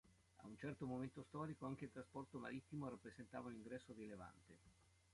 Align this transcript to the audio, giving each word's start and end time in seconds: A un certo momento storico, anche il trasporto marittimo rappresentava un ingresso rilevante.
A 0.39 0.47
un 0.47 0.57
certo 0.57 0.87
momento 0.87 1.21
storico, 1.21 1.67
anche 1.67 1.83
il 1.85 1.91
trasporto 1.91 2.39
marittimo 2.39 2.89
rappresentava 2.89 3.49
un 3.49 3.53
ingresso 3.53 3.93
rilevante. 3.93 4.57